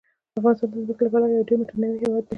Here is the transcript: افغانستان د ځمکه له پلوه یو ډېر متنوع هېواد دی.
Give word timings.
افغانستان 0.39 0.67
د 0.71 0.75
ځمکه 0.87 1.03
له 1.03 1.09
پلوه 1.13 1.27
یو 1.35 1.47
ډېر 1.47 1.57
متنوع 1.61 1.97
هېواد 2.01 2.23
دی. 2.25 2.29